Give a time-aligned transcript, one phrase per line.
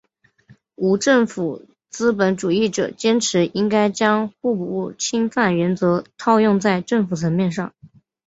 [0.73, 7.71] 无政府资本主义者坚持应该将互不侵犯原则套用在政府层面上。